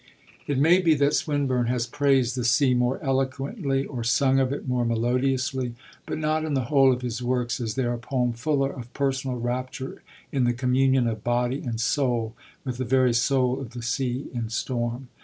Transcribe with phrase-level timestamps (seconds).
[0.47, 4.67] It may be that Swinburne has praised the sea more eloquently, or sung of it
[4.67, 5.75] more melodiously,
[6.07, 9.37] but not in the whole of his works is there a poem fuller of personal
[9.37, 10.01] rapture
[10.31, 12.33] in the communion of body and soul
[12.65, 15.07] with the very soul of the sea in storm.